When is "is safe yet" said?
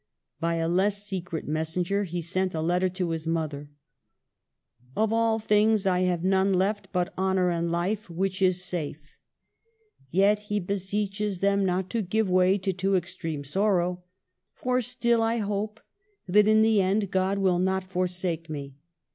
8.41-10.39